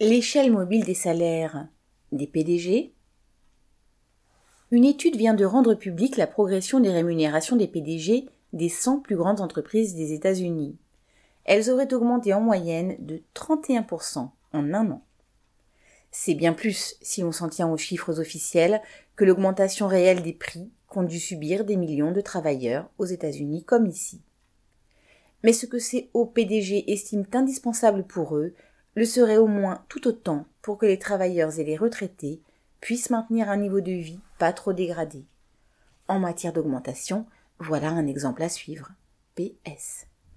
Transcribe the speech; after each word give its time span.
L'échelle 0.00 0.52
mobile 0.52 0.84
des 0.84 0.94
salaires 0.94 1.66
des 2.12 2.28
PDG 2.28 2.94
Une 4.70 4.84
étude 4.84 5.16
vient 5.16 5.34
de 5.34 5.44
rendre 5.44 5.74
publique 5.74 6.16
la 6.16 6.28
progression 6.28 6.78
des 6.78 6.92
rémunérations 6.92 7.56
des 7.56 7.66
PDG 7.66 8.26
des 8.52 8.68
100 8.68 9.00
plus 9.00 9.16
grandes 9.16 9.40
entreprises 9.40 9.96
des 9.96 10.12
États-Unis. 10.12 10.76
Elles 11.42 11.68
auraient 11.68 11.92
augmenté 11.92 12.32
en 12.32 12.40
moyenne 12.40 12.94
de 13.00 13.20
31% 13.34 14.18
en 14.18 14.30
un 14.52 14.88
an. 14.88 15.02
C'est 16.12 16.34
bien 16.34 16.52
plus, 16.52 16.94
si 17.02 17.22
l'on 17.22 17.32
s'en 17.32 17.48
tient 17.48 17.68
aux 17.68 17.76
chiffres 17.76 18.20
officiels, 18.20 18.80
que 19.16 19.24
l'augmentation 19.24 19.88
réelle 19.88 20.22
des 20.22 20.32
prix 20.32 20.70
qu'ont 20.86 21.02
dû 21.02 21.18
subir 21.18 21.64
des 21.64 21.76
millions 21.76 22.12
de 22.12 22.20
travailleurs 22.20 22.88
aux 22.98 23.06
États-Unis 23.06 23.64
comme 23.64 23.88
ici. 23.88 24.22
Mais 25.42 25.52
ce 25.52 25.66
que 25.66 25.80
ces 25.80 26.08
hauts 26.14 26.26
PDG 26.26 26.92
estiment 26.92 27.26
indispensable 27.32 28.04
pour 28.06 28.36
eux 28.36 28.54
le 28.98 29.04
serait 29.04 29.36
au 29.36 29.46
moins 29.46 29.84
tout 29.88 30.08
autant 30.08 30.44
pour 30.60 30.76
que 30.76 30.84
les 30.84 30.98
travailleurs 30.98 31.56
et 31.60 31.62
les 31.62 31.76
retraités 31.76 32.42
puissent 32.80 33.10
maintenir 33.10 33.48
un 33.48 33.56
niveau 33.56 33.80
de 33.80 33.92
vie 33.92 34.18
pas 34.40 34.52
trop 34.52 34.72
dégradé. 34.72 35.24
En 36.08 36.18
matière 36.18 36.52
d'augmentation, 36.52 37.24
voilà 37.60 37.90
un 37.90 38.08
exemple 38.08 38.42
à 38.42 38.48
suivre. 38.48 38.90
PS. 39.36 40.08